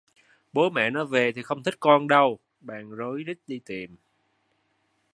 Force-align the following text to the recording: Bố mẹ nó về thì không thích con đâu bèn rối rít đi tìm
Bố 0.53 0.69
mẹ 0.69 0.89
nó 0.89 1.05
về 1.05 1.31
thì 1.31 1.41
không 1.41 1.63
thích 1.63 1.73
con 1.79 2.07
đâu 2.07 2.39
bèn 2.61 2.89
rối 2.89 3.23
rít 3.23 3.37
đi 3.47 3.59
tìm 3.65 3.95